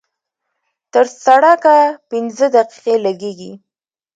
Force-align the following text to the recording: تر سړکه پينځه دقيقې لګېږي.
تر 0.93 1.05
سړکه 1.23 1.77
پينځه 2.09 2.47
دقيقې 2.55 2.95
لګېږي. 3.05 3.51